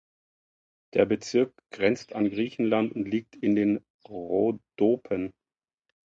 [0.95, 5.31] Der Bezirk grenzt an Griechenland und liegt in den Rhodopen.